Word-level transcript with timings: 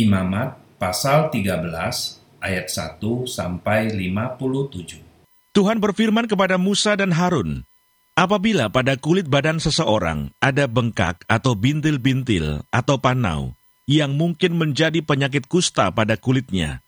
Imamat 0.00 0.56
pasal 0.80 1.28
13 1.28 1.60
ayat 2.40 2.66
1 2.72 3.04
sampai 3.28 3.92
57. 3.92 4.96
Tuhan 5.52 5.76
berfirman 5.76 6.24
kepada 6.24 6.56
Musa 6.56 6.96
dan 6.96 7.12
Harun, 7.12 7.68
Apabila 8.16 8.72
pada 8.72 8.96
kulit 8.96 9.28
badan 9.28 9.60
seseorang 9.60 10.32
ada 10.40 10.64
bengkak 10.64 11.20
atau 11.28 11.52
bintil-bintil 11.52 12.64
atau 12.72 12.96
panau 12.96 13.52
yang 13.84 14.16
mungkin 14.16 14.56
menjadi 14.56 15.04
penyakit 15.04 15.44
kusta 15.52 15.92
pada 15.92 16.16
kulitnya, 16.16 16.80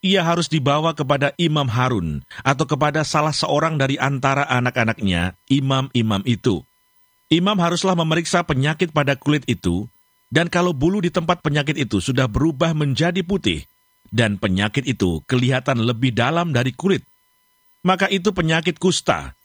ia 0.00 0.24
harus 0.24 0.48
dibawa 0.48 0.96
kepada 0.96 1.36
Imam 1.36 1.68
Harun 1.68 2.24
atau 2.40 2.64
kepada 2.64 3.04
salah 3.04 3.36
seorang 3.36 3.76
dari 3.76 4.00
antara 4.00 4.48
anak-anaknya, 4.48 5.36
imam-imam 5.52 6.24
itu. 6.24 6.64
Imam 7.28 7.60
haruslah 7.60 7.92
memeriksa 7.92 8.40
penyakit 8.40 8.88
pada 8.88 9.20
kulit 9.20 9.44
itu, 9.52 9.84
dan 10.34 10.50
kalau 10.50 10.74
bulu 10.74 10.98
di 10.98 11.14
tempat 11.14 11.46
penyakit 11.46 11.78
itu 11.78 12.02
sudah 12.02 12.26
berubah 12.26 12.74
menjadi 12.74 13.22
putih, 13.22 13.62
dan 14.10 14.34
penyakit 14.34 14.82
itu 14.82 15.22
kelihatan 15.30 15.86
lebih 15.86 16.10
dalam 16.10 16.50
dari 16.50 16.74
kulit, 16.74 17.06
maka 17.86 18.10
itu 18.10 18.34
penyakit 18.34 18.82
kusta. 18.82 19.38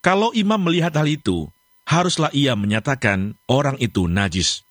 Kalau 0.00 0.32
imam 0.32 0.56
melihat 0.56 0.96
hal 0.96 1.12
itu, 1.12 1.52
haruslah 1.84 2.32
ia 2.32 2.56
menyatakan 2.56 3.36
orang 3.52 3.76
itu 3.84 4.08
najis. 4.08 4.64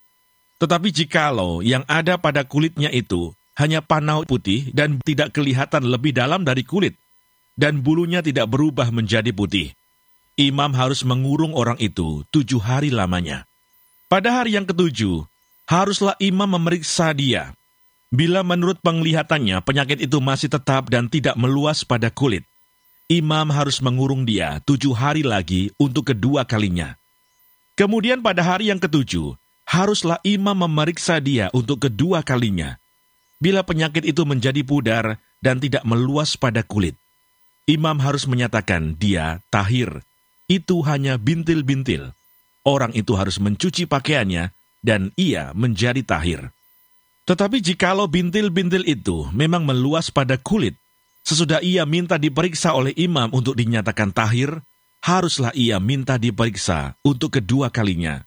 Tetapi 0.58 0.90
jikalau 0.90 1.62
yang 1.62 1.86
ada 1.86 2.18
pada 2.18 2.42
kulitnya 2.42 2.90
itu 2.90 3.30
hanya 3.54 3.78
panau 3.78 4.26
putih 4.26 4.74
dan 4.74 4.98
tidak 5.06 5.30
kelihatan 5.30 5.86
lebih 5.86 6.10
dalam 6.10 6.42
dari 6.42 6.66
kulit, 6.66 6.98
dan 7.54 7.78
bulunya 7.78 8.26
tidak 8.26 8.50
berubah 8.50 8.90
menjadi 8.90 9.30
putih. 9.30 9.70
Imam 10.34 10.74
harus 10.74 11.06
mengurung 11.06 11.54
orang 11.54 11.78
itu 11.78 12.26
tujuh 12.34 12.58
hari 12.58 12.90
lamanya. 12.90 13.46
Pada 14.10 14.42
hari 14.42 14.58
yang 14.58 14.66
ketujuh, 14.66 15.26
haruslah 15.68 16.16
imam 16.20 16.48
memeriksa 16.48 17.12
dia. 17.12 17.52
Bila 18.14 18.46
menurut 18.46 18.78
penglihatannya 18.78 19.58
penyakit 19.66 19.98
itu 19.98 20.22
masih 20.22 20.46
tetap 20.46 20.86
dan 20.86 21.10
tidak 21.10 21.34
meluas 21.34 21.82
pada 21.82 22.14
kulit, 22.14 22.46
imam 23.10 23.50
harus 23.50 23.82
mengurung 23.82 24.22
dia 24.22 24.62
tujuh 24.62 24.94
hari 24.94 25.26
lagi 25.26 25.74
untuk 25.82 26.14
kedua 26.14 26.46
kalinya. 26.46 26.94
Kemudian 27.74 28.22
pada 28.22 28.46
hari 28.46 28.70
yang 28.70 28.78
ketujuh, 28.78 29.34
haruslah 29.66 30.22
imam 30.22 30.54
memeriksa 30.54 31.18
dia 31.18 31.50
untuk 31.50 31.82
kedua 31.90 32.22
kalinya 32.22 32.78
bila 33.44 33.60
penyakit 33.60 34.08
itu 34.08 34.24
menjadi 34.24 34.64
pudar 34.64 35.20
dan 35.44 35.60
tidak 35.60 35.84
meluas 35.84 36.32
pada 36.40 36.64
kulit. 36.64 36.96
Imam 37.68 38.00
harus 38.00 38.24
menyatakan 38.24 38.96
dia 38.96 39.44
tahir. 39.52 40.00
Itu 40.48 40.80
hanya 40.84 41.20
bintil-bintil. 41.20 42.16
Orang 42.64 42.96
itu 42.96 43.12
harus 43.16 43.36
mencuci 43.36 43.84
pakaiannya 43.84 44.52
dan 44.84 45.08
ia 45.16 45.56
menjadi 45.56 46.04
tahir. 46.04 46.52
Tetapi 47.24 47.64
jikalau 47.64 48.04
bintil-bintil 48.04 48.84
itu 48.84 49.24
memang 49.32 49.64
meluas 49.64 50.12
pada 50.12 50.36
kulit, 50.36 50.76
sesudah 51.24 51.64
ia 51.64 51.88
minta 51.88 52.20
diperiksa 52.20 52.76
oleh 52.76 52.92
imam 53.00 53.32
untuk 53.32 53.56
dinyatakan 53.56 54.12
tahir, 54.12 54.60
haruslah 55.00 55.56
ia 55.56 55.80
minta 55.80 56.20
diperiksa 56.20 57.00
untuk 57.00 57.40
kedua 57.40 57.72
kalinya. 57.72 58.20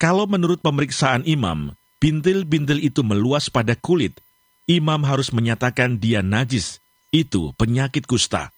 Kalau 0.00 0.24
menurut 0.24 0.64
pemeriksaan 0.64 1.28
imam, 1.28 1.76
bintil-bintil 2.00 2.80
itu 2.80 3.04
meluas 3.04 3.52
pada 3.52 3.76
kulit 3.76 4.16
imam 4.70 5.02
harus 5.02 5.34
menyatakan 5.34 5.98
dia 5.98 6.22
najis, 6.22 6.78
itu 7.10 7.50
penyakit 7.58 8.06
kusta. 8.06 8.54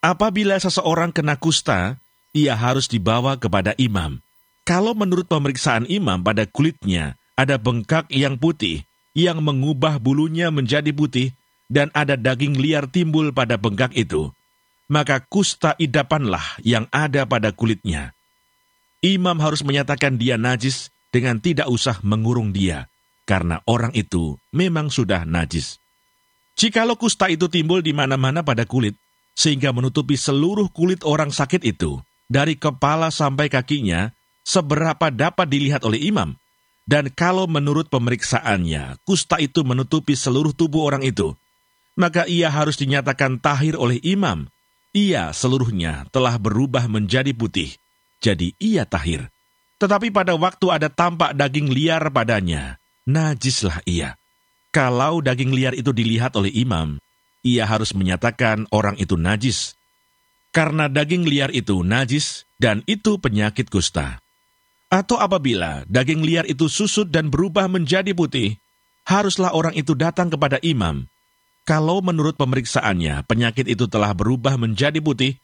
Apabila 0.00 0.56
seseorang 0.60 1.12
kena 1.12 1.36
kusta, 1.36 1.96
ia 2.34 2.52
harus 2.56 2.88
dibawa 2.88 3.36
kepada 3.40 3.72
imam. 3.80 4.20
Kalau 4.64 4.96
menurut 4.96 5.28
pemeriksaan 5.28 5.84
imam 5.86 6.24
pada 6.24 6.48
kulitnya 6.48 7.20
ada 7.36 7.60
bengkak 7.60 8.08
yang 8.08 8.40
putih, 8.40 8.88
yang 9.12 9.44
mengubah 9.44 10.00
bulunya 10.00 10.48
menjadi 10.48 10.88
putih, 10.96 11.36
dan 11.68 11.92
ada 11.92 12.16
daging 12.16 12.56
liar 12.56 12.88
timbul 12.88 13.32
pada 13.36 13.60
bengkak 13.60 13.92
itu, 13.92 14.32
maka 14.88 15.20
kusta 15.20 15.76
idapanlah 15.76 16.60
yang 16.64 16.88
ada 16.88 17.28
pada 17.28 17.52
kulitnya. 17.52 18.16
Imam 19.04 19.36
harus 19.36 19.60
menyatakan 19.60 20.16
dia 20.16 20.40
najis 20.40 20.88
dengan 21.12 21.36
tidak 21.44 21.68
usah 21.68 22.00
mengurung 22.00 22.56
dia 22.56 22.88
karena 23.28 23.60
orang 23.68 23.92
itu 23.92 24.36
memang 24.52 24.88
sudah 24.92 25.28
najis. 25.28 25.80
Jikalau 26.54 26.94
kusta 26.94 27.26
itu 27.28 27.50
timbul 27.50 27.82
di 27.82 27.90
mana-mana 27.90 28.46
pada 28.46 28.62
kulit, 28.62 28.94
sehingga 29.34 29.74
menutupi 29.74 30.14
seluruh 30.14 30.70
kulit 30.70 31.02
orang 31.02 31.34
sakit 31.34 31.66
itu, 31.66 31.98
dari 32.30 32.54
kepala 32.54 33.10
sampai 33.10 33.50
kakinya, 33.50 34.13
seberapa 34.44 35.08
dapat 35.08 35.48
dilihat 35.48 35.82
oleh 35.82 35.98
imam. 36.12 36.36
Dan 36.84 37.08
kalau 37.08 37.48
menurut 37.48 37.88
pemeriksaannya, 37.88 39.00
kusta 39.08 39.40
itu 39.40 39.64
menutupi 39.64 40.12
seluruh 40.12 40.52
tubuh 40.52 40.84
orang 40.84 41.00
itu, 41.00 41.32
maka 41.96 42.28
ia 42.28 42.52
harus 42.52 42.76
dinyatakan 42.76 43.40
tahir 43.40 43.72
oleh 43.74 43.96
imam. 44.04 44.44
Ia 44.92 45.32
seluruhnya 45.32 46.06
telah 46.12 46.36
berubah 46.36 46.86
menjadi 46.86 47.32
putih, 47.32 47.72
jadi 48.20 48.52
ia 48.60 48.84
tahir. 48.84 49.32
Tetapi 49.80 50.12
pada 50.14 50.36
waktu 50.38 50.66
ada 50.70 50.88
tampak 50.92 51.34
daging 51.34 51.72
liar 51.72 52.04
padanya, 52.12 52.78
najislah 53.08 53.82
ia. 53.88 54.14
Kalau 54.70 55.24
daging 55.24 55.50
liar 55.56 55.74
itu 55.74 55.90
dilihat 55.90 56.36
oleh 56.38 56.52
imam, 56.52 57.00
ia 57.44 57.68
harus 57.68 57.92
menyatakan 57.92 58.64
orang 58.72 58.96
itu 58.96 59.14
najis. 59.20 59.76
Karena 60.54 60.88
daging 60.88 61.28
liar 61.28 61.50
itu 61.50 61.84
najis 61.84 62.46
dan 62.56 62.80
itu 62.86 63.18
penyakit 63.18 63.68
kusta. 63.68 64.23
Atau 64.94 65.18
apabila 65.18 65.82
daging 65.90 66.22
liar 66.22 66.46
itu 66.46 66.70
susut 66.70 67.10
dan 67.10 67.26
berubah 67.26 67.66
menjadi 67.66 68.14
putih, 68.14 68.54
haruslah 69.02 69.50
orang 69.50 69.74
itu 69.74 69.98
datang 69.98 70.30
kepada 70.30 70.62
imam. 70.62 71.10
Kalau 71.66 71.98
menurut 71.98 72.38
pemeriksaannya 72.38 73.26
penyakit 73.26 73.66
itu 73.66 73.90
telah 73.90 74.14
berubah 74.14 74.54
menjadi 74.54 75.02
putih, 75.02 75.34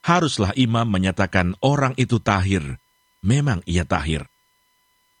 haruslah 0.00 0.56
imam 0.56 0.88
menyatakan 0.88 1.52
orang 1.60 1.92
itu 2.00 2.16
tahir. 2.16 2.80
Memang 3.20 3.60
ia 3.68 3.84
tahir. 3.84 4.24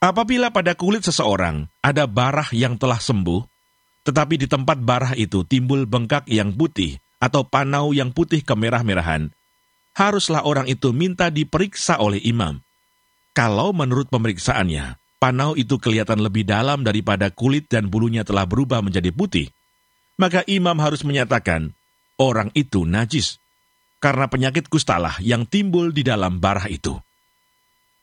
Apabila 0.00 0.48
pada 0.48 0.72
kulit 0.72 1.04
seseorang 1.04 1.68
ada 1.84 2.08
barah 2.08 2.48
yang 2.56 2.80
telah 2.80 2.96
sembuh, 2.96 3.44
tetapi 4.08 4.40
di 4.40 4.48
tempat 4.48 4.80
barah 4.80 5.12
itu 5.12 5.44
timbul 5.44 5.84
bengkak 5.84 6.24
yang 6.24 6.56
putih 6.56 6.96
atau 7.20 7.44
panau 7.44 7.92
yang 7.92 8.16
putih 8.16 8.40
kemerah-merahan, 8.40 9.28
haruslah 9.92 10.40
orang 10.48 10.72
itu 10.72 10.88
minta 10.96 11.28
diperiksa 11.28 12.00
oleh 12.00 12.24
imam. 12.24 12.63
Kalau 13.34 13.74
menurut 13.74 14.06
pemeriksaannya, 14.14 14.94
panau 15.18 15.58
itu 15.58 15.74
kelihatan 15.82 16.22
lebih 16.22 16.46
dalam 16.46 16.86
daripada 16.86 17.34
kulit 17.34 17.66
dan 17.66 17.90
bulunya 17.90 18.22
telah 18.22 18.46
berubah 18.46 18.78
menjadi 18.78 19.10
putih, 19.10 19.50
maka 20.14 20.46
imam 20.46 20.78
harus 20.78 21.02
menyatakan 21.02 21.74
orang 22.14 22.54
itu 22.54 22.86
najis, 22.86 23.42
karena 23.98 24.30
penyakit 24.30 24.70
kustalah 24.70 25.18
yang 25.18 25.50
timbul 25.50 25.90
di 25.90 26.06
dalam 26.06 26.38
barah 26.38 26.70
itu. 26.70 26.94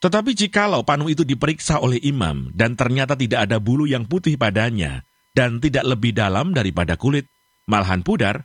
Tetapi 0.04 0.36
jikalau 0.36 0.84
panu 0.84 1.08
itu 1.08 1.24
diperiksa 1.24 1.80
oleh 1.80 2.02
imam 2.04 2.52
dan 2.52 2.76
ternyata 2.76 3.16
tidak 3.16 3.48
ada 3.48 3.62
bulu 3.62 3.88
yang 3.88 4.04
putih 4.04 4.36
padanya 4.36 5.06
dan 5.32 5.64
tidak 5.64 5.88
lebih 5.88 6.12
dalam 6.12 6.52
daripada 6.52 7.00
kulit, 7.00 7.30
malahan 7.72 8.04
pudar, 8.04 8.44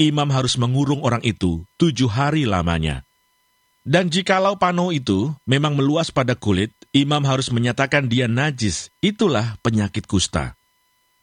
imam 0.00 0.32
harus 0.32 0.56
mengurung 0.56 1.04
orang 1.04 1.20
itu 1.26 1.66
tujuh 1.76 2.08
hari 2.08 2.48
lamanya. 2.48 3.04
Dan 3.82 4.14
jikalau 4.14 4.54
panu 4.62 4.94
itu 4.94 5.34
memang 5.42 5.74
meluas 5.74 6.14
pada 6.14 6.38
kulit, 6.38 6.70
imam 6.94 7.18
harus 7.26 7.50
menyatakan 7.50 8.06
dia 8.06 8.30
najis, 8.30 8.94
itulah 9.02 9.58
penyakit 9.58 10.06
kusta. 10.06 10.54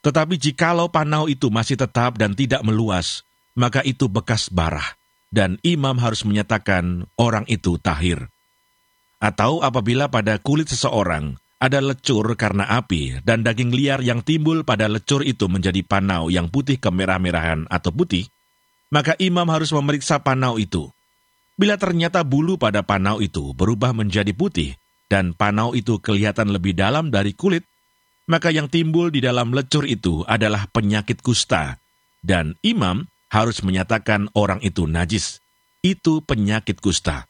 Tetapi 0.04 0.36
jikalau 0.36 0.92
panau 0.92 1.24
itu 1.24 1.48
masih 1.48 1.80
tetap 1.80 2.20
dan 2.20 2.36
tidak 2.36 2.60
meluas, 2.60 3.24
maka 3.56 3.80
itu 3.80 4.12
bekas 4.12 4.52
barah, 4.52 4.96
dan 5.32 5.56
imam 5.64 5.96
harus 5.96 6.20
menyatakan 6.24 7.08
orang 7.16 7.48
itu 7.48 7.80
tahir. 7.80 8.28
Atau 9.20 9.64
apabila 9.64 10.12
pada 10.12 10.36
kulit 10.36 10.68
seseorang 10.68 11.36
ada 11.60 11.80
lecur 11.80 12.24
karena 12.36 12.64
api 12.76 13.20
dan 13.24 13.44
daging 13.44 13.72
liar 13.72 14.00
yang 14.00 14.24
timbul 14.24 14.64
pada 14.64 14.88
lecur 14.88 15.20
itu 15.20 15.44
menjadi 15.48 15.84
panau 15.84 16.32
yang 16.32 16.48
putih 16.48 16.80
kemerah-merahan 16.80 17.68
atau 17.68 17.92
putih, 17.92 18.28
maka 18.88 19.16
imam 19.16 19.48
harus 19.48 19.72
memeriksa 19.72 20.20
panau 20.20 20.56
itu. 20.56 20.88
Bila 21.60 21.76
ternyata 21.76 22.24
bulu 22.24 22.56
pada 22.56 22.80
panau 22.80 23.20
itu 23.20 23.52
berubah 23.52 23.92
menjadi 23.92 24.32
putih 24.32 24.80
dan 25.12 25.36
panau 25.36 25.76
itu 25.76 26.00
kelihatan 26.00 26.56
lebih 26.56 26.72
dalam 26.72 27.12
dari 27.12 27.36
kulit, 27.36 27.68
maka 28.24 28.48
yang 28.48 28.72
timbul 28.72 29.12
di 29.12 29.20
dalam 29.20 29.52
lecur 29.52 29.84
itu 29.84 30.24
adalah 30.24 30.72
penyakit 30.72 31.20
kusta, 31.20 31.76
dan 32.24 32.56
imam 32.64 33.04
harus 33.28 33.60
menyatakan 33.60 34.32
orang 34.32 34.64
itu 34.64 34.88
najis. 34.88 35.44
Itu 35.84 36.24
penyakit 36.24 36.80
kusta. 36.80 37.28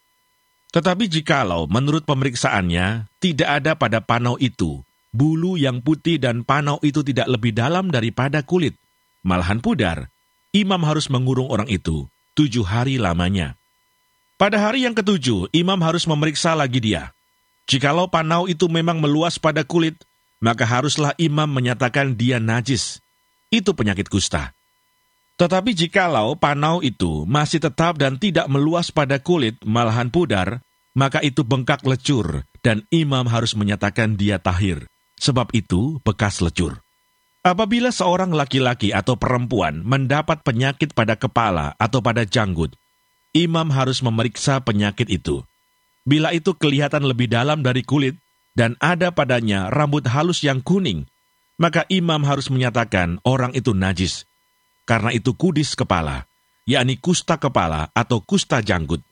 Tetapi 0.71 1.11
jikalau 1.11 1.67
menurut 1.67 2.07
pemeriksaannya 2.07 3.11
tidak 3.19 3.49
ada 3.51 3.75
pada 3.75 3.99
panau 3.99 4.39
itu, 4.39 4.87
bulu 5.11 5.59
yang 5.59 5.83
putih 5.83 6.23
dan 6.23 6.47
panau 6.47 6.79
itu 6.87 7.03
tidak 7.03 7.27
lebih 7.27 7.51
dalam 7.51 7.91
daripada 7.91 8.47
kulit, 8.47 8.79
malahan 9.27 9.59
pudar, 9.59 10.07
imam 10.55 10.87
harus 10.87 11.11
mengurung 11.11 11.51
orang 11.51 11.67
itu 11.67 12.07
tujuh 12.39 12.63
hari 12.63 12.95
lamanya. 12.95 13.60
Pada 14.41 14.57
hari 14.57 14.89
yang 14.89 14.97
ketujuh, 14.97 15.53
imam 15.53 15.77
harus 15.85 16.09
memeriksa 16.09 16.57
lagi 16.57 16.81
dia. 16.81 17.13
Jikalau 17.69 18.09
panau 18.09 18.49
itu 18.49 18.73
memang 18.73 18.97
meluas 18.97 19.37
pada 19.37 19.69
kulit, 19.69 20.01
maka 20.41 20.65
haruslah 20.65 21.13
imam 21.21 21.45
menyatakan 21.45 22.17
dia 22.17 22.41
najis. 22.41 23.05
Itu 23.53 23.77
penyakit 23.77 24.09
kusta. 24.09 24.57
Tetapi 25.37 25.77
jikalau 25.77 26.41
panau 26.41 26.81
itu 26.81 27.29
masih 27.29 27.61
tetap 27.61 28.01
dan 28.01 28.17
tidak 28.17 28.49
meluas 28.49 28.89
pada 28.89 29.21
kulit, 29.21 29.61
malahan 29.61 30.09
pudar, 30.09 30.65
maka 30.97 31.21
itu 31.21 31.45
bengkak 31.45 31.85
lecur, 31.85 32.49
dan 32.65 32.89
imam 32.89 33.29
harus 33.29 33.53
menyatakan 33.53 34.17
dia 34.17 34.41
tahir. 34.41 34.89
Sebab 35.21 35.53
itu 35.53 36.01
bekas 36.01 36.41
lecur. 36.41 36.81
Apabila 37.45 37.93
seorang 37.93 38.33
laki-laki 38.33 38.89
atau 38.97 39.21
perempuan 39.21 39.85
mendapat 39.85 40.41
penyakit 40.41 40.97
pada 40.97 41.21
kepala 41.21 41.77
atau 41.77 42.01
pada 42.01 42.25
janggut, 42.25 42.80
imam 43.37 43.69
harus 43.71 44.03
memeriksa 44.03 44.63
penyakit 44.63 45.07
itu. 45.11 45.43
Bila 46.03 46.35
itu 46.35 46.57
kelihatan 46.57 47.07
lebih 47.07 47.31
dalam 47.31 47.61
dari 47.61 47.85
kulit 47.87 48.19
dan 48.57 48.75
ada 48.83 49.15
padanya 49.15 49.71
rambut 49.71 50.09
halus 50.11 50.43
yang 50.43 50.59
kuning, 50.65 51.07
maka 51.61 51.87
imam 51.93 52.25
harus 52.27 52.49
menyatakan 52.51 53.21
orang 53.23 53.55
itu 53.55 53.77
najis. 53.77 54.27
Karena 54.89 55.15
itu 55.15 55.37
kudis 55.37 55.79
kepala, 55.79 56.27
yakni 56.67 56.99
kusta 56.99 57.39
kepala 57.39 57.93
atau 57.95 58.19
kusta 58.25 58.59
janggut. 58.65 59.05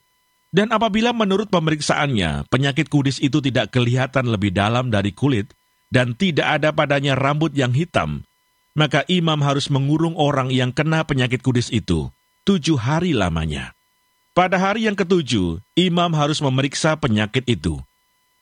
Dan 0.48 0.72
apabila 0.72 1.12
menurut 1.12 1.52
pemeriksaannya 1.52 2.48
penyakit 2.48 2.88
kudis 2.88 3.20
itu 3.20 3.38
tidak 3.44 3.68
kelihatan 3.70 4.32
lebih 4.32 4.50
dalam 4.50 4.88
dari 4.88 5.12
kulit, 5.12 5.52
dan 5.92 6.16
tidak 6.16 6.60
ada 6.60 6.72
padanya 6.72 7.14
rambut 7.14 7.52
yang 7.52 7.72
hitam, 7.72 8.24
maka 8.76 9.04
imam 9.08 9.40
harus 9.44 9.68
mengurung 9.72 10.16
orang 10.16 10.52
yang 10.52 10.72
kena 10.72 11.04
penyakit 11.04 11.44
kudis 11.44 11.68
itu 11.68 12.08
tujuh 12.48 12.80
hari 12.80 13.12
lamanya. 13.12 13.77
Pada 14.38 14.54
hari 14.54 14.86
yang 14.86 14.94
ketujuh, 14.94 15.58
imam 15.74 16.14
harus 16.14 16.38
memeriksa 16.38 16.94
penyakit 16.94 17.42
itu. 17.50 17.74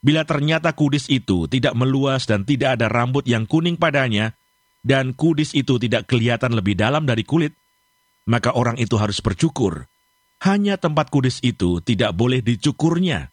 Bila 0.04 0.28
ternyata 0.28 0.69
kudis 0.76 1.08
itu 1.08 1.48
tidak 1.48 1.72
meluas 1.72 2.28
dan 2.28 2.44
tidak 2.44 2.76
ada 2.76 2.93
rambut 2.93 3.25
yang 3.25 3.48
kuning 3.48 3.81
padanya, 3.81 4.37
dan 4.84 5.16
kudis 5.16 5.56
itu 5.56 5.81
tidak 5.81 6.04
kelihatan 6.04 6.52
lebih 6.52 6.76
dalam 6.76 7.08
dari 7.08 7.25
kulit, 7.25 7.56
maka 8.28 8.52
orang 8.52 8.76
itu 8.76 9.00
harus 9.00 9.25
bercukur. 9.25 9.88
Hanya 10.44 10.76
tempat 10.76 11.08
kudis 11.08 11.40
itu 11.40 11.81
tidak 11.81 12.12
boleh 12.12 12.44
dicukurnya. 12.44 13.32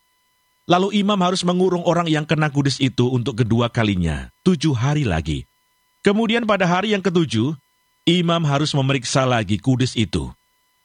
Lalu 0.64 1.04
imam 1.04 1.20
harus 1.20 1.44
mengurung 1.44 1.84
orang 1.84 2.08
yang 2.08 2.24
kena 2.24 2.48
kudis 2.48 2.80
itu 2.80 3.12
untuk 3.12 3.44
kedua 3.44 3.76
kalinya, 3.76 4.32
tujuh 4.48 4.72
hari 4.72 5.04
lagi. 5.04 5.44
Kemudian 6.00 6.48
pada 6.48 6.64
hari 6.64 6.96
yang 6.96 7.04
ketujuh, 7.04 7.60
imam 8.08 8.48
harus 8.48 8.72
memeriksa 8.72 9.28
lagi 9.28 9.60
kudis 9.60 10.00
itu. 10.00 10.32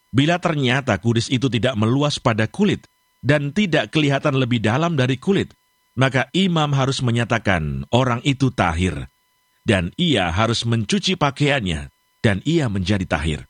Bila 0.09 0.41
ternyata 0.41 0.97
kudis 0.97 1.29
itu 1.29 1.53
tidak 1.53 1.77
meluas 1.77 2.17
pada 2.17 2.49
kulit 2.49 2.89
dan 3.21 3.53
tidak 3.53 3.93
kelihatan 3.93 4.41
lebih 4.41 4.63
dalam 4.65 4.97
dari 4.97 5.21
kulit, 5.21 5.53
maka 5.99 6.31
imam 6.33 6.71
harus 6.73 7.03
menyatakan 7.03 7.85
orang 7.91 8.23
itu 8.23 8.55
tahir, 8.55 9.11
dan 9.67 9.91
ia 9.99 10.31
harus 10.31 10.63
mencuci 10.63 11.19
pakaiannya, 11.19 11.91
dan 12.23 12.39
ia 12.47 12.71
menjadi 12.71 13.05
tahir. 13.05 13.41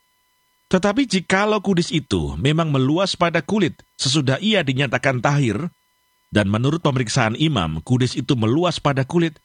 Tetapi 0.68 1.08
jikalau 1.08 1.60
kudis 1.64 1.88
itu 1.92 2.36
memang 2.36 2.68
meluas 2.68 3.16
pada 3.16 3.40
kulit 3.40 3.76
sesudah 3.96 4.40
ia 4.40 4.64
dinyatakan 4.64 5.20
tahir, 5.20 5.68
dan 6.28 6.48
menurut 6.48 6.84
pemeriksaan 6.84 7.36
imam, 7.36 7.80
kudis 7.80 8.16
itu 8.16 8.36
meluas 8.36 8.80
pada 8.80 9.04
kulit, 9.04 9.40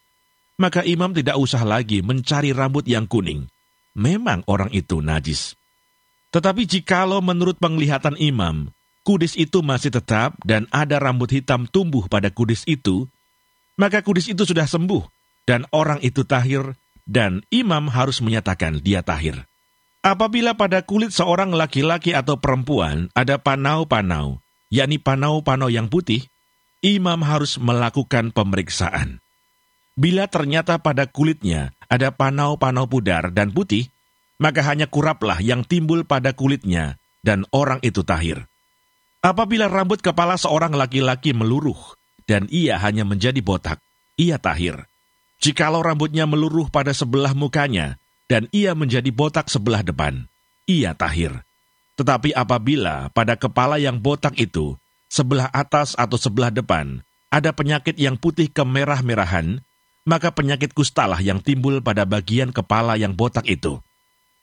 maka 0.59 0.83
imam 0.83 1.15
tidak 1.15 1.39
usah 1.39 1.63
lagi 1.63 2.03
mencari 2.03 2.51
rambut 2.51 2.83
yang 2.87 3.07
kuning. 3.07 3.47
Memang 3.95 4.43
orang 4.49 4.73
itu 4.73 4.99
najis. 4.99 5.55
Tetapi 6.33 6.65
jikalau 6.65 7.21
menurut 7.21 7.61
penglihatan 7.61 8.17
imam, 8.17 8.73
kudis 9.05 9.37
itu 9.37 9.61
masih 9.61 9.93
tetap 9.93 10.33
dan 10.41 10.65
ada 10.73 10.97
rambut 10.97 11.29
hitam 11.29 11.69
tumbuh 11.69 12.09
pada 12.09 12.33
kudis 12.33 12.65
itu, 12.65 13.05
maka 13.77 14.01
kudis 14.01 14.33
itu 14.33 14.41
sudah 14.41 14.65
sembuh 14.65 15.05
dan 15.45 15.69
orang 15.69 16.01
itu 16.01 16.25
tahir 16.25 16.73
dan 17.05 17.45
imam 17.53 17.85
harus 17.85 18.17
menyatakan 18.25 18.81
dia 18.81 19.05
tahir. 19.05 19.45
Apabila 20.03 20.57
pada 20.57 20.83
kulit 20.83 21.15
seorang 21.15 21.55
laki-laki 21.55 22.11
atau 22.11 22.35
perempuan 22.41 23.07
ada 23.15 23.39
panau-panau, 23.39 24.43
yakni 24.67 24.99
panau-panau 24.99 25.71
yang 25.71 25.87
putih, 25.87 26.27
imam 26.83 27.23
harus 27.23 27.55
melakukan 27.55 28.35
pemeriksaan. 28.35 29.23
Bila 29.93 30.25
ternyata 30.27 30.81
pada 30.81 31.05
kulitnya 31.07 31.71
ada 31.87 32.09
panau-panau 32.11 32.89
pudar 32.89 33.29
dan 33.31 33.53
putih, 33.53 33.93
maka 34.41 34.65
hanya 34.65 34.89
kuraplah 34.89 35.39
yang 35.41 35.65
timbul 35.65 36.05
pada 36.07 36.33
kulitnya, 36.33 36.97
dan 37.23 37.47
orang 37.53 37.79
itu 37.85 38.01
tahir. 38.01 38.45
Apabila 39.23 39.71
rambut 39.71 40.03
kepala 40.03 40.35
seorang 40.35 40.75
laki-laki 40.75 41.31
meluruh, 41.31 41.79
dan 42.27 42.47
ia 42.51 42.75
hanya 42.79 43.07
menjadi 43.07 43.39
botak, 43.39 43.79
ia 44.19 44.35
tahir. 44.35 44.83
Jikalau 45.39 45.83
rambutnya 45.83 46.27
meluruh 46.27 46.67
pada 46.67 46.91
sebelah 46.91 47.31
mukanya, 47.35 47.99
dan 48.27 48.47
ia 48.55 48.75
menjadi 48.75 49.11
botak 49.11 49.47
sebelah 49.51 49.83
depan, 49.83 50.27
ia 50.67 50.95
tahir. 50.95 51.43
Tetapi 51.93 52.33
apabila 52.33 53.13
pada 53.13 53.37
kepala 53.37 53.77
yang 53.77 54.01
botak 54.01 54.33
itu 54.39 54.75
sebelah 55.11 55.51
atas 55.53 55.93
atau 55.93 56.17
sebelah 56.17 56.49
depan 56.49 57.05
ada 57.29 57.53
penyakit 57.53 57.97
yang 57.97 58.17
putih 58.17 58.49
kemerah-merahan, 58.49 59.61
maka 60.05 60.33
penyakit 60.33 60.73
kustalah 60.73 61.21
yang 61.21 61.39
timbul 61.39 61.79
pada 61.79 62.03
bagian 62.03 62.49
kepala 62.49 62.97
yang 62.97 63.13
botak 63.13 63.45
itu. 63.49 63.79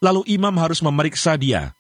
Lalu 0.01 0.25
imam 0.33 0.57
harus 0.57 0.81
memeriksa 0.81 1.37
dia. 1.37 1.77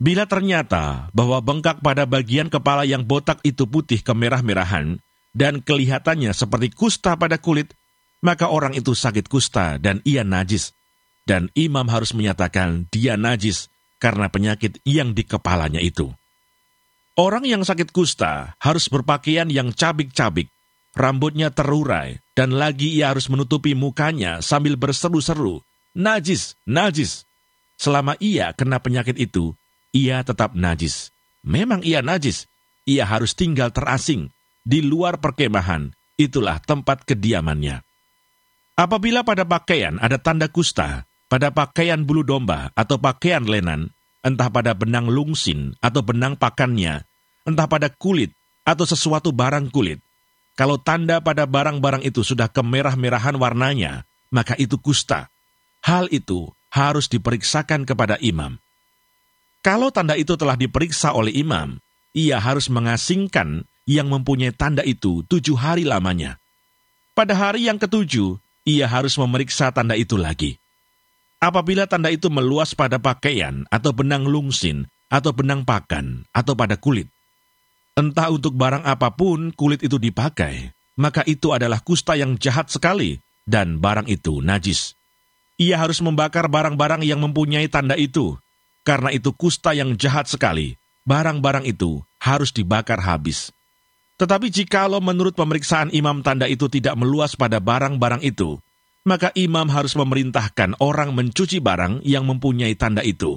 Bila 0.00 0.24
ternyata 0.24 1.12
bahwa 1.14 1.38
bengkak 1.44 1.84
pada 1.84 2.08
bagian 2.08 2.48
kepala 2.50 2.82
yang 2.88 3.04
botak 3.04 3.38
itu 3.44 3.68
putih 3.68 4.00
kemerah-merahan 4.00 4.98
dan 5.36 5.60
kelihatannya 5.60 6.32
seperti 6.32 6.72
kusta 6.72 7.14
pada 7.14 7.36
kulit, 7.38 7.76
maka 8.24 8.48
orang 8.48 8.72
itu 8.72 8.96
sakit 8.96 9.28
kusta 9.28 9.76
dan 9.76 10.00
ia 10.08 10.24
najis. 10.24 10.72
Dan 11.24 11.48
imam 11.56 11.88
harus 11.88 12.12
menyatakan 12.12 12.88
dia 12.92 13.16
najis 13.16 13.72
karena 13.96 14.28
penyakit 14.28 14.80
yang 14.84 15.16
di 15.16 15.24
kepalanya 15.24 15.80
itu. 15.80 16.12
Orang 17.14 17.46
yang 17.46 17.62
sakit 17.62 17.94
kusta 17.94 18.58
harus 18.58 18.90
berpakaian 18.90 19.46
yang 19.46 19.70
cabik-cabik, 19.70 20.50
rambutnya 20.98 21.48
terurai, 21.54 22.18
dan 22.34 22.52
lagi 22.58 22.90
ia 22.90 23.14
harus 23.14 23.30
menutupi 23.30 23.72
mukanya 23.72 24.42
sambil 24.42 24.74
berseru-seru, 24.74 25.62
najis, 25.94 26.58
najis. 26.66 27.22
Selama 27.84 28.16
ia 28.16 28.56
kena 28.56 28.80
penyakit 28.80 29.20
itu, 29.20 29.52
ia 29.92 30.24
tetap 30.24 30.56
najis. 30.56 31.12
Memang 31.44 31.84
ia 31.84 32.00
najis, 32.00 32.48
ia 32.88 33.04
harus 33.04 33.36
tinggal 33.36 33.68
terasing, 33.76 34.32
di 34.64 34.80
luar 34.80 35.20
perkemahan, 35.20 35.92
itulah 36.16 36.64
tempat 36.64 37.04
kediamannya. 37.04 37.84
Apabila 38.80 39.20
pada 39.20 39.44
pakaian 39.44 40.00
ada 40.00 40.16
tanda 40.16 40.48
kusta, 40.48 41.04
pada 41.28 41.52
pakaian 41.52 42.00
bulu 42.00 42.24
domba 42.24 42.72
atau 42.72 42.96
pakaian 42.96 43.44
lenan, 43.44 43.92
entah 44.24 44.48
pada 44.48 44.72
benang 44.72 45.12
lungsin 45.12 45.76
atau 45.84 46.00
benang 46.00 46.40
pakannya, 46.40 47.04
entah 47.44 47.68
pada 47.68 47.92
kulit 47.92 48.32
atau 48.64 48.88
sesuatu 48.88 49.28
barang 49.28 49.68
kulit. 49.68 50.00
Kalau 50.56 50.80
tanda 50.80 51.20
pada 51.20 51.44
barang-barang 51.44 52.00
itu 52.00 52.24
sudah 52.24 52.48
kemerah-merahan 52.48 53.36
warnanya, 53.36 54.08
maka 54.32 54.56
itu 54.56 54.80
kusta. 54.80 55.28
Hal 55.84 56.08
itu 56.08 56.48
harus 56.74 57.06
diperiksakan 57.06 57.86
kepada 57.86 58.18
imam. 58.18 58.58
Kalau 59.62 59.94
tanda 59.94 60.18
itu 60.18 60.34
telah 60.34 60.58
diperiksa 60.58 61.14
oleh 61.14 61.30
imam, 61.38 61.78
ia 62.10 62.42
harus 62.42 62.66
mengasingkan 62.66 63.62
yang 63.86 64.10
mempunyai 64.10 64.50
tanda 64.50 64.82
itu 64.82 65.22
tujuh 65.30 65.54
hari 65.54 65.86
lamanya. 65.86 66.36
Pada 67.14 67.32
hari 67.38 67.70
yang 67.70 67.78
ketujuh, 67.78 68.42
ia 68.66 68.90
harus 68.90 69.14
memeriksa 69.14 69.70
tanda 69.70 69.94
itu 69.94 70.18
lagi. 70.18 70.58
Apabila 71.38 71.86
tanda 71.86 72.10
itu 72.10 72.26
meluas 72.26 72.74
pada 72.74 72.98
pakaian 72.98 73.62
atau 73.70 73.94
benang 73.94 74.26
lungsin 74.26 74.90
atau 75.12 75.30
benang 75.30 75.62
pakan 75.62 76.26
atau 76.34 76.58
pada 76.58 76.74
kulit, 76.74 77.06
entah 77.94 78.34
untuk 78.34 78.58
barang 78.58 78.82
apa 78.82 79.14
pun 79.14 79.54
kulit 79.54 79.84
itu 79.84 80.00
dipakai, 80.00 80.74
maka 80.98 81.22
itu 81.28 81.54
adalah 81.54 81.78
kusta 81.84 82.18
yang 82.18 82.34
jahat 82.40 82.72
sekali 82.72 83.20
dan 83.46 83.78
barang 83.78 84.08
itu 84.10 84.40
najis. 84.40 84.96
Ia 85.54 85.78
harus 85.78 86.02
membakar 86.02 86.50
barang-barang 86.50 87.06
yang 87.06 87.22
mempunyai 87.22 87.70
tanda 87.70 87.94
itu, 87.94 88.34
karena 88.82 89.14
itu 89.14 89.30
kusta 89.30 89.70
yang 89.70 89.94
jahat 89.94 90.26
sekali. 90.26 90.74
Barang-barang 91.04 91.68
itu 91.68 92.00
harus 92.18 92.50
dibakar 92.50 92.98
habis. 92.98 93.52
Tetapi 94.16 94.48
jikalau 94.48 95.02
menurut 95.04 95.36
pemeriksaan 95.36 95.92
imam 95.92 96.24
tanda 96.24 96.48
itu 96.48 96.66
tidak 96.70 96.94
meluas 96.96 97.36
pada 97.36 97.60
barang-barang 97.60 98.24
itu, 98.24 98.58
maka 99.04 99.30
imam 99.36 99.68
harus 99.68 99.92
memerintahkan 99.94 100.80
orang 100.80 101.12
mencuci 101.12 101.60
barang 101.60 102.00
yang 102.02 102.24
mempunyai 102.24 102.72
tanda 102.74 103.04
itu. 103.04 103.36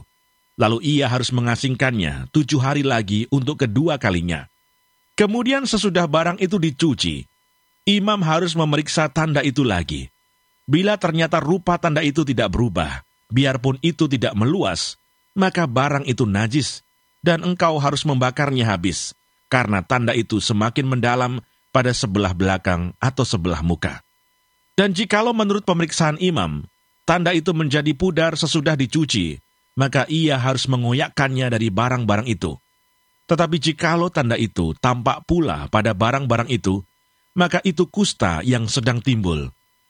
Lalu 0.57 0.81
ia 0.97 1.05
harus 1.05 1.29
mengasingkannya 1.29 2.33
tujuh 2.33 2.57
hari 2.57 2.81
lagi 2.81 3.29
untuk 3.29 3.61
kedua 3.61 4.01
kalinya. 4.01 4.49
Kemudian 5.13 5.69
sesudah 5.69 6.09
barang 6.09 6.41
itu 6.41 6.57
dicuci, 6.57 7.25
imam 7.89 8.21
harus 8.25 8.57
memeriksa 8.57 9.09
tanda 9.09 9.45
itu 9.45 9.61
lagi. 9.61 10.09
Bila 10.67 10.99
ternyata 10.99 11.39
rupa 11.39 11.79
tanda 11.79 12.03
itu 12.03 12.27
tidak 12.27 12.51
berubah, 12.51 13.07
biarpun 13.31 13.79
itu 13.79 14.11
tidak 14.11 14.35
meluas, 14.35 14.99
maka 15.31 15.63
barang 15.63 16.03
itu 16.03 16.27
najis, 16.27 16.83
dan 17.23 17.47
engkau 17.47 17.79
harus 17.79 18.03
membakarnya 18.03 18.67
habis, 18.67 19.15
karena 19.47 19.79
tanda 19.79 20.11
itu 20.11 20.43
semakin 20.43 20.83
mendalam 20.83 21.39
pada 21.71 21.95
sebelah 21.95 22.35
belakang 22.35 22.91
atau 22.99 23.23
sebelah 23.23 23.63
muka. 23.63 24.03
Dan 24.75 24.91
jikalau 24.91 25.31
menurut 25.31 25.63
pemeriksaan 25.63 26.19
imam, 26.19 26.67
tanda 27.07 27.31
itu 27.31 27.55
menjadi 27.55 27.95
pudar 27.95 28.35
sesudah 28.35 28.75
dicuci, 28.75 29.39
maka 29.79 30.03
ia 30.11 30.35
harus 30.35 30.67
mengoyakkannya 30.67 31.47
dari 31.47 31.71
barang-barang 31.71 32.27
itu. 32.27 32.59
Tetapi 33.23 33.55
jikalau 33.55 34.11
tanda 34.11 34.35
itu 34.35 34.75
tampak 34.83 35.23
pula 35.23 35.71
pada 35.71 35.95
barang-barang 35.95 36.51
itu, 36.51 36.83
maka 37.39 37.63
itu 37.63 37.87
kusta 37.87 38.43
yang 38.43 38.67
sedang 38.67 38.99
timbul. 38.99 39.47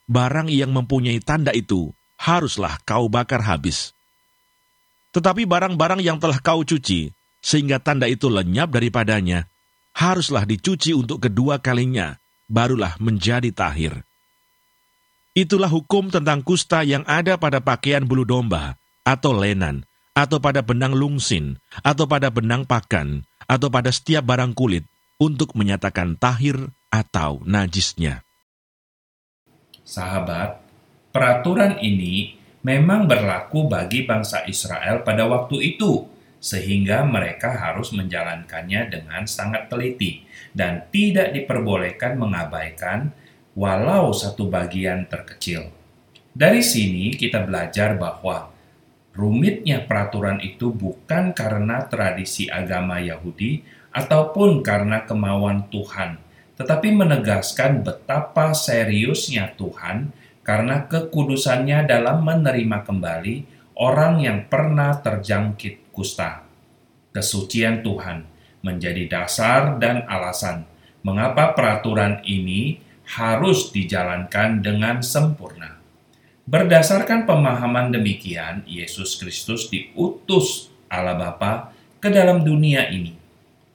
Barang 0.08 0.48
yang 0.48 0.72
mempunyai 0.72 1.20
tanda 1.20 1.52
itu 1.52 1.92
haruslah 2.16 2.80
kau 2.88 3.12
bakar 3.12 3.44
habis. 3.44 3.92
Tetapi 5.12 5.44
barang-barang 5.44 6.00
yang 6.00 6.16
telah 6.16 6.40
kau 6.40 6.64
cuci, 6.64 7.12
sehingga 7.44 7.78
tanda 7.78 8.08
itu 8.08 8.32
lenyap 8.32 8.72
daripadanya, 8.72 9.46
haruslah 9.92 10.48
dicuci 10.48 10.96
untuk 10.96 11.28
kedua 11.28 11.60
kalinya, 11.60 12.16
barulah 12.48 12.96
menjadi 12.98 13.52
tahir. 13.52 14.00
Itulah 15.36 15.70
hukum 15.70 16.10
tentang 16.10 16.42
kusta 16.42 16.82
yang 16.82 17.06
ada 17.06 17.38
pada 17.38 17.62
pakaian 17.62 18.02
bulu 18.02 18.26
domba, 18.26 18.74
atau 19.06 19.36
lenan, 19.36 19.86
atau 20.16 20.42
pada 20.42 20.66
benang 20.66 20.96
lungsin, 20.96 21.62
atau 21.86 22.10
pada 22.10 22.32
benang 22.32 22.66
pakan, 22.66 23.22
atau 23.46 23.70
pada 23.70 23.94
setiap 23.94 24.26
barang 24.26 24.52
kulit, 24.56 24.82
untuk 25.18 25.54
menyatakan 25.54 26.18
tahir 26.18 26.58
atau 26.90 27.38
najisnya. 27.46 28.27
Sahabat, 29.88 30.60
peraturan 31.16 31.80
ini 31.80 32.36
memang 32.60 33.08
berlaku 33.08 33.72
bagi 33.72 34.04
bangsa 34.04 34.44
Israel 34.44 35.00
pada 35.00 35.24
waktu 35.24 35.64
itu, 35.64 36.04
sehingga 36.36 37.08
mereka 37.08 37.56
harus 37.56 37.96
menjalankannya 37.96 38.92
dengan 38.92 39.24
sangat 39.24 39.72
teliti 39.72 40.28
dan 40.52 40.84
tidak 40.92 41.32
diperbolehkan 41.32 42.20
mengabaikan 42.20 43.16
walau 43.56 44.12
satu 44.12 44.52
bagian 44.52 45.08
terkecil. 45.08 45.72
Dari 46.36 46.60
sini 46.60 47.16
kita 47.16 47.48
belajar 47.48 47.96
bahwa 47.96 48.52
rumitnya 49.16 49.88
peraturan 49.88 50.44
itu 50.44 50.68
bukan 50.68 51.32
karena 51.32 51.88
tradisi 51.88 52.44
agama 52.52 53.00
Yahudi 53.00 53.64
ataupun 53.96 54.60
karena 54.60 55.08
kemauan 55.08 55.66
Tuhan, 55.72 56.27
tetapi 56.58 56.90
menegaskan 56.90 57.86
betapa 57.86 58.50
seriusnya 58.50 59.54
Tuhan 59.54 60.10
karena 60.42 60.90
kekudusannya 60.90 61.86
dalam 61.86 62.26
menerima 62.26 62.82
kembali 62.82 63.34
orang 63.78 64.18
yang 64.18 64.38
pernah 64.50 64.98
terjangkit 64.98 65.94
kusta. 65.94 66.42
Kesucian 67.14 67.86
Tuhan 67.86 68.26
menjadi 68.66 69.06
dasar 69.06 69.78
dan 69.78 70.02
alasan 70.10 70.66
mengapa 71.06 71.54
peraturan 71.54 72.20
ini 72.26 72.82
harus 73.06 73.70
dijalankan 73.70 74.60
dengan 74.60 75.00
sempurna. 75.00 75.78
Berdasarkan 76.48 77.28
pemahaman 77.28 77.92
demikian, 77.92 78.64
Yesus 78.64 79.20
Kristus 79.20 79.68
diutus 79.68 80.72
Allah 80.88 81.12
Bapa 81.12 81.76
ke 82.00 82.08
dalam 82.08 82.40
dunia 82.40 82.88
ini. 82.88 83.17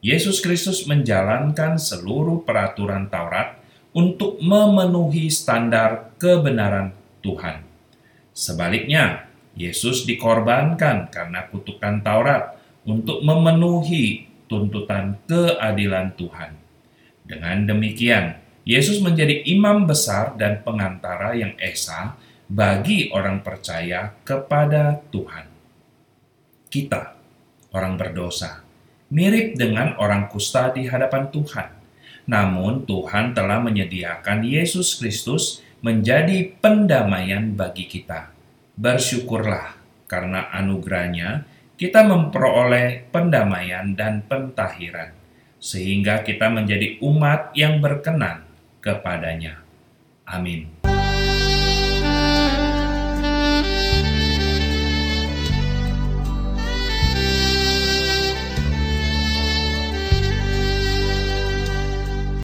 Yesus 0.04 0.44
Kristus 0.44 0.84
menjalankan 0.84 1.80
seluruh 1.80 2.44
peraturan 2.44 3.08
Taurat 3.08 3.56
untuk 3.96 4.36
memenuhi 4.44 5.32
standar 5.32 6.12
kebenaran 6.20 6.92
Tuhan. 7.24 7.64
Sebaliknya, 8.36 9.32
Yesus 9.56 10.04
dikorbankan 10.04 11.08
karena 11.08 11.48
kutukan 11.48 12.04
Taurat 12.04 12.60
untuk 12.84 13.24
memenuhi 13.24 14.28
tuntutan 14.52 15.24
keadilan 15.24 16.12
Tuhan. 16.20 16.52
Dengan 17.24 17.64
demikian, 17.64 18.44
Yesus 18.68 19.00
menjadi 19.00 19.40
imam 19.48 19.88
besar 19.88 20.36
dan 20.36 20.68
pengantara 20.68 21.32
yang 21.32 21.56
esa 21.56 22.20
bagi 22.52 23.08
orang 23.16 23.40
percaya 23.40 24.12
kepada 24.28 25.00
Tuhan. 25.16 25.48
Kita, 26.68 27.16
orang 27.72 27.96
berdosa, 27.96 28.63
mirip 29.14 29.54
dengan 29.54 29.94
orang 30.02 30.26
kusta 30.26 30.74
di 30.74 30.90
hadapan 30.90 31.30
Tuhan. 31.30 31.70
Namun 32.26 32.90
Tuhan 32.90 33.38
telah 33.38 33.62
menyediakan 33.62 34.42
Yesus 34.42 34.98
Kristus 34.98 35.62
menjadi 35.86 36.50
pendamaian 36.58 37.54
bagi 37.54 37.86
kita. 37.86 38.34
Bersyukurlah 38.74 39.78
karena 40.10 40.50
anugerahnya 40.50 41.46
kita 41.78 42.02
memperoleh 42.02 43.06
pendamaian 43.14 43.94
dan 43.94 44.26
pentahiran, 44.26 45.14
sehingga 45.62 46.26
kita 46.26 46.50
menjadi 46.50 46.98
umat 47.06 47.54
yang 47.54 47.78
berkenan 47.78 48.42
kepadanya. 48.82 49.62
Amin. 50.26 50.73